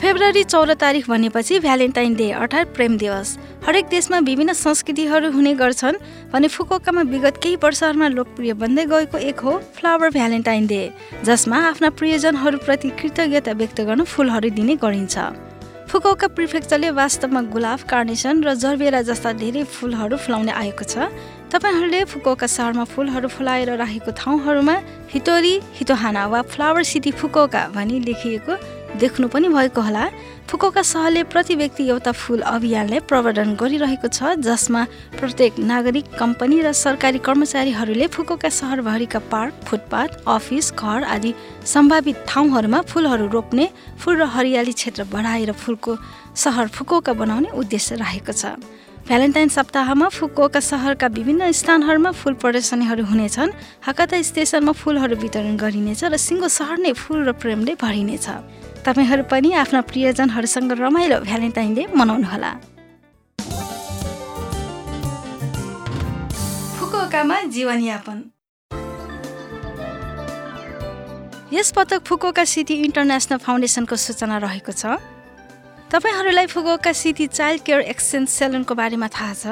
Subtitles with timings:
[0.00, 5.96] February चौध तारिक भनेपछि भ्यालेन्टाइन डे अर्थात् प्रेम दिवस। हरेक देशमा विभिन्न संस्कृतिहरू हुने गर्छन्।
[6.32, 10.90] भने फुकोकामा विगत केही वर्षहरूमा लोकप्रिय बन्दै गएको एक हो फ्लावर भ्यालेन्टाइन डे
[11.24, 15.18] जसमा आफ्ना प्रियजनहरूप्रति कृतज्ञता व्यक्त गर्न फुलहरू दिने गरिन्छ।
[15.92, 21.12] फुकोका प्रिफेक्चरले वास्तवमा गुलाब कार्नेसन र जर्बेरा जस्ता धेरै फुलहरू फुलाउने आएको छ।
[21.52, 24.76] तपाईँहरूले फुकोका सहरमा फुलहरू फुलाएर राखेको ठाउँहरूमा
[25.12, 28.52] हितोरी हितोहाना वा फ्लावर सिटी फुकोका भनी लेखिएको
[29.00, 30.04] देख्नु पनि भएको होला।
[30.48, 34.82] फुकोका सहरले प्रति व्यक्ति एउटा फुल अभियानलाई प्रवर्धन गरिरहेको छ जसमा
[35.16, 42.80] प्रत्येक नागरिक कम्पनी र सरकारी कर्मचारीहरूले फुकोका सहरभरिका पार्क फुटपाथ अफिस घर आदि सम्भावित ठाउँहरूमा
[42.84, 45.96] फुलहरू रोप्ने फुल र हरियाली क्षेत्र बढाएर फुलको
[46.36, 48.44] सहर फुकोका बनाउने उद्देश्य राखेको छ।
[49.02, 53.50] भ्यालेन्टाइन सप्ताहमा फुकोका सहरका विभिन्न स्थानहरूमा फुल प्रदर्शनीहरू हुनेछन्।
[53.82, 58.26] हाकाता स्टेसनमा फुलहरू वितरण गरिनेछ र सिङ्गो सहर नै फुल र प्रेमले भरिनेछ।
[58.82, 62.50] तपाईँहरू पनि आफ्ना प्रियजनहरूसँग रमाइलो भ्यालेन्टाइन डे मनाउनुहोला।
[66.78, 68.18] फुकुओकामा जीवनयापन।
[71.52, 74.98] यस पटक फुकुओका सिटी इन्टरनेसनल फाउन्डेसनको सूचना रहेको छ।
[75.92, 79.44] तपाईँहरूलाई Fukuoka city child care exchange सेलुनको बारेमा थाहा छ?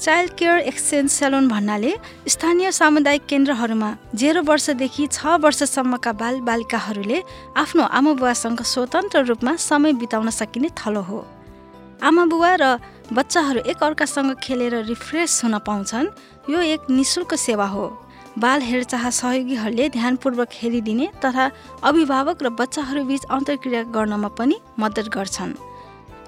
[0.00, 1.92] चाइल्ड केयर एक्सचेन्ज सेलुन भन्नाले
[2.28, 7.22] स्थानीय सामुदायिक केन्द्रहरूमा जेरो वर्षदेखि छ वर्षसम्मका बाल बालिकाहरूले
[7.56, 11.24] आफ्नो आमा बुवासँग स्वतन्त्र रूपमा समय बिताउन सकिने थलो हो।
[12.02, 12.78] आमा बुवा र
[13.12, 16.08] बच्चाहरू एक अर्कासँग खेलेर रिफ्रेस हुन पाउँछन्
[16.50, 17.86] यो एक निशुल्क सेवा हो।
[18.38, 21.50] बाल हेरचाह सहयोगीहरूले ध्यानपूर्वक हेरिदिने तथा
[21.84, 25.52] अभिभावक र बच्चाहरूबीच अन्तर्क्रिया गर्नमा पनि मद्दत गर्छन्।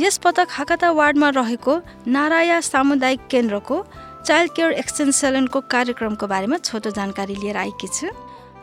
[0.00, 1.72] यस पटक हाकाता वार्डमा रहेको
[2.08, 3.76] नाराया सामुदायिक केन्द्रको
[4.26, 8.08] चाइल्ड केयर एक्सचेन्ज सेलुनको कार्यक्रमको बारेमा छोटो जानकारी लिएर आएकी छु।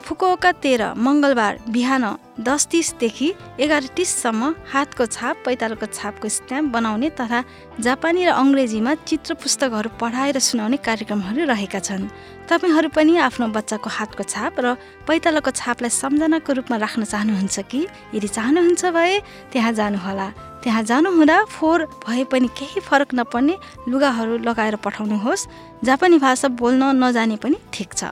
[0.04, 2.04] फुकुओका तेह्र मङ्गलबार बिहान
[2.40, 3.28] दस तिसदेखि
[3.60, 7.40] एघार तिससम्म हातको छाप पैतालोको छापको स्ट्याम्प बनाउने तथा
[7.80, 12.08] जापानी र अङ्ग्रेजीमा चित्र पुस्तकहरू पढाएर सुनाउने कार्यक्रमहरू रहेका छन्।
[12.50, 14.66] तपाईँहरू पनि आफ्नो बच्चाको हातको छाप र
[15.08, 17.82] पैतालोको छापलाई सम्झनाको रूपमा राख्न चाहनुहुन्छ कि?
[18.16, 19.20] यदि चाहनुहुन्छ भए
[19.52, 20.28] त्यहाँ जानुहोला।
[20.64, 23.56] त्यहाँ जानुहुँदा फोहोर भए पनि केही फरक नपर्ने
[23.90, 25.48] लुगाहरू लगाएर पठाउनुहोस्।
[25.84, 28.04] जापानी भाषा बोल्न नजाने पनि ठिक छ।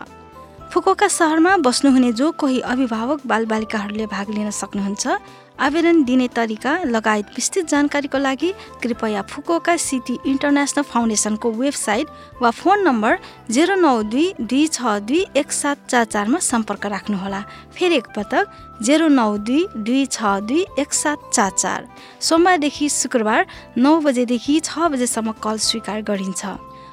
[0.76, 5.08] फुकोका सहरमा बस्नुहुने जो कोही अभिभावक बालबालिकाहरूले भाग लिन सक्नुहुन्छ
[5.64, 8.52] आवेदन दिने तरिका लगायत विस्तृत जानकारीको लागि
[8.84, 12.08] कृपया फुकोका सिटी इन्टरनेसनल फाउन्डेसनको वेबसाइट
[12.42, 13.18] वा फोन नम्बर
[13.56, 17.42] जेरो नौ दुई दुई छ दुई एक सात चार चारमा सम्पर्क राख्नुहोला।
[17.72, 21.88] फेरि एकपटक जेरो नौ दुई दुई छ दुई एक सात चार चार।
[22.20, 23.46] सोमबारदेखि शुक्रबार
[23.78, 26.46] नौ बजेदेखि छ बजेसम्म कल स्वीकार गरिन्छ।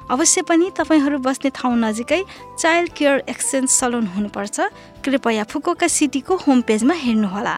[0.09, 2.21] अवश्य पनि तपाईँहरू बस्ने ठाउँ नजिकै
[2.59, 4.59] चाइल्ड केयर एक्सचेन्ज सलुन हुनुपर्छ।
[5.03, 7.55] कृपया फुकोका सिटीको होम पेजमा हेर्नुहोला।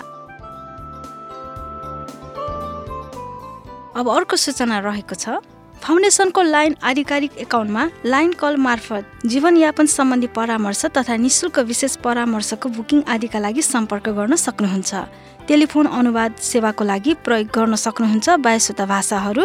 [3.96, 5.42] अब अर्को सूचना रहेको छ।
[5.76, 13.04] फाउन्डेसनको लाइन आधिकारिक एकाउन्टमा लाइन कल मार्फत जीवनयापन सम्बन्धी परामर्श तथा निशुल्क विशेष परामर्शको बुकिङ
[13.06, 14.92] आदिका लागि सम्पर्क गर्न सक्नुहुन्छ।
[15.48, 19.44] टेलिफोन अनुवाद सेवाको लागि प्रयोग गर्न सक्नुहुन्छ बायसुता भाषाहरू।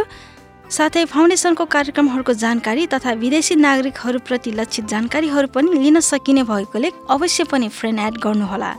[0.71, 7.69] साथै फाउन्डेसनको कार्यक्रमहरूको जानकारी तथा विदेशी नागरिकहरूप्रति लक्षित जानकारीहरू पनि लिन सकिने भएकोले अवश्य पनि
[7.69, 8.71] फ्रेन्ड एड गर्नुहोला।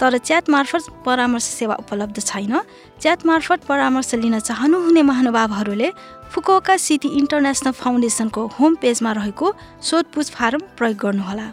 [0.00, 2.54] तर च्याट मार्फत परामर्श सेवा उपलब्ध छैन।
[3.02, 5.90] च्याट मार्फत परामर्श लिन चाहनुहुने महानुभावहरूले
[6.30, 9.46] फुकोका सिटी इन्टरनेसनल फाउन्डेसनको होम पेजमा रहेको
[9.82, 11.46] सोधपुछ फारम प्रयोग गर्नुहोला।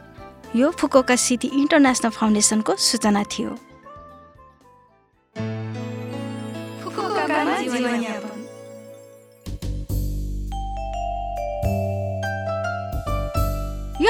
[0.56, 3.58] यो फुकोका सिटी इन्टरनेसनल फाउन्डेसनको सूचना थियो।